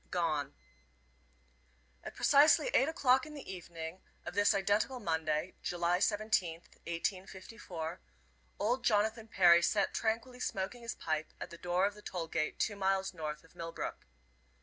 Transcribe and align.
GONE. 0.09 0.55
At 2.03 2.15
precisely 2.15 2.69
eight 2.73 2.89
o'clock 2.89 3.27
in 3.27 3.35
the 3.35 3.47
evening 3.47 4.01
of 4.25 4.33
this 4.33 4.55
identical 4.55 4.99
Monday, 4.99 5.53
July 5.61 5.99
17th, 5.99 6.63
1854, 6.87 8.01
old 8.57 8.83
Jonathan 8.83 9.27
Perry 9.27 9.61
sat 9.61 9.93
tranquilly 9.93 10.39
smoking 10.39 10.81
his 10.81 10.95
pipe 10.95 11.31
at 11.39 11.51
the 11.51 11.57
door 11.59 11.85
of 11.85 11.93
the 11.93 12.01
toll 12.01 12.25
gate 12.25 12.57
two 12.57 12.75
miles 12.75 13.13
north 13.13 13.43
of 13.43 13.53
Millbrook. 13.53 14.07